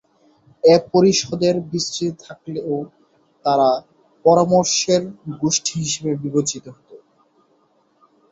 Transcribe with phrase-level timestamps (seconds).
[0.63, 2.73] এ পরিষদের বিস্তৃতি থাকলেও
[3.45, 3.69] তারা
[4.25, 4.79] পরামর্শ
[5.39, 6.95] গোষ্ঠী হিসেবে বিবেচিত হতো।